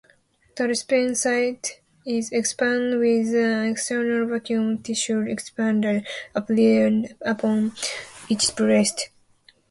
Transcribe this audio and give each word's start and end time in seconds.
The 0.55 0.67
recipient 0.67 1.15
site 1.15 1.79
is 2.07 2.31
expanded 2.31 2.97
with 2.99 3.35
an 3.35 3.67
external 3.69 4.25
vacuum 4.27 4.79
tissue-expander 4.81 6.03
applied 6.33 7.15
upon 7.21 7.73
each 8.27 8.55
breast. 8.55 9.11